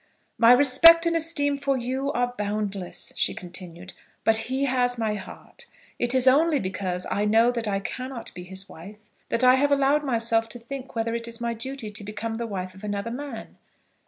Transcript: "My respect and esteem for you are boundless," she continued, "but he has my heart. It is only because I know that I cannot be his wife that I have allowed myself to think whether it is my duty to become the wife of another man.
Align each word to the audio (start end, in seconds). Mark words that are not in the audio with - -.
"My 0.39 0.51
respect 0.51 1.05
and 1.05 1.15
esteem 1.15 1.59
for 1.59 1.77
you 1.77 2.11
are 2.13 2.33
boundless," 2.35 3.13
she 3.15 3.35
continued, 3.35 3.93
"but 4.23 4.37
he 4.49 4.65
has 4.65 4.97
my 4.97 5.13
heart. 5.13 5.67
It 5.99 6.15
is 6.15 6.27
only 6.27 6.59
because 6.59 7.05
I 7.11 7.23
know 7.25 7.51
that 7.51 7.67
I 7.67 7.79
cannot 7.81 8.33
be 8.33 8.41
his 8.41 8.67
wife 8.67 9.09
that 9.29 9.43
I 9.43 9.53
have 9.53 9.71
allowed 9.71 10.03
myself 10.03 10.49
to 10.49 10.59
think 10.59 10.95
whether 10.95 11.13
it 11.13 11.27
is 11.27 11.39
my 11.39 11.53
duty 11.53 11.91
to 11.91 12.03
become 12.03 12.37
the 12.37 12.47
wife 12.47 12.73
of 12.73 12.83
another 12.83 13.11
man. 13.11 13.59